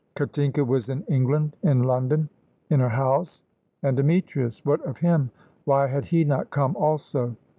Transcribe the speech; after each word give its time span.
Katinka 0.15 0.65
was 0.65 0.89
in 0.89 1.03
England, 1.03 1.55
in 1.61 1.83
London, 1.83 2.27
in 2.71 2.79
her 2.79 2.89
house. 2.89 3.43
And 3.83 3.95
Demetrius? 3.95 4.65
What 4.65 4.81
of 4.83 4.97
him? 4.97 5.29
Why 5.65 5.85
had 5.85 6.05
he 6.05 6.23
not 6.23 6.49
come 6.49 6.75
also? 6.75 7.35